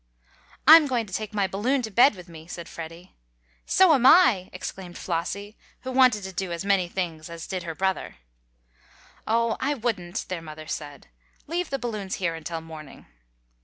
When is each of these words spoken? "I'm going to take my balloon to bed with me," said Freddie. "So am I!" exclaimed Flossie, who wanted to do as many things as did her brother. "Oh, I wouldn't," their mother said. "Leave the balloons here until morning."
"I'm 0.67 0.87
going 0.87 1.05
to 1.05 1.13
take 1.13 1.31
my 1.31 1.45
balloon 1.45 1.83
to 1.83 1.91
bed 1.91 2.15
with 2.15 2.27
me," 2.27 2.47
said 2.47 2.67
Freddie. 2.67 3.13
"So 3.67 3.93
am 3.93 4.03
I!" 4.07 4.49
exclaimed 4.51 4.97
Flossie, 4.97 5.55
who 5.81 5.91
wanted 5.91 6.23
to 6.23 6.33
do 6.33 6.51
as 6.51 6.65
many 6.65 6.87
things 6.87 7.29
as 7.29 7.45
did 7.45 7.61
her 7.61 7.75
brother. 7.75 8.15
"Oh, 9.27 9.57
I 9.59 9.75
wouldn't," 9.75 10.25
their 10.27 10.41
mother 10.41 10.65
said. 10.65 11.09
"Leave 11.45 11.69
the 11.69 11.77
balloons 11.77 12.15
here 12.15 12.33
until 12.33 12.61
morning." 12.61 13.05